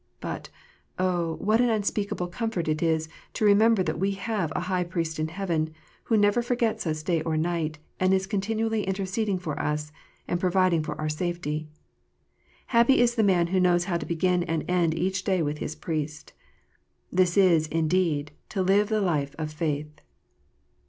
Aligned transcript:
But, 0.19 0.49
oh, 0.97 1.35
what 1.35 1.61
an 1.61 1.69
unspeakable 1.69 2.25
comfort 2.29 2.67
it 2.67 2.81
is 2.81 3.07
to 3.33 3.45
remember 3.45 3.83
that 3.83 3.99
we 3.99 4.13
have 4.13 4.51
an 4.55 4.63
High 4.63 4.83
Priest 4.83 5.19
in 5.19 5.27
heaven, 5.27 5.75
who 6.05 6.17
never 6.17 6.41
forgets 6.41 6.87
us 6.87 7.07
night 7.07 7.21
or 7.23 7.37
day, 7.37 7.73
and 7.99 8.11
is 8.11 8.25
continually 8.25 8.83
interceding 8.87 9.37
for 9.37 9.59
us, 9.59 9.91
and 10.27 10.39
providing 10.39 10.81
for 10.81 10.99
our 10.99 11.07
safety. 11.07 11.67
Happy 12.73 12.99
is 12.99 13.13
that 13.13 13.21
man 13.21 13.45
who 13.53 13.59
knows 13.59 13.83
how 13.85 13.97
to 13.97 14.05
begin 14.07 14.41
and 14.45 14.65
end 14.67 14.95
each 14.95 15.23
day 15.23 15.43
with 15.43 15.59
his 15.59 15.75
Priest! 15.75 16.33
This 17.11 17.37
is, 17.37 17.67
indeed, 17.67 18.31
to 18.49 18.63
live 18.63 18.89
the 18.89 19.01
life 19.01 19.35
of 19.37 19.53
faith. 19.53 20.01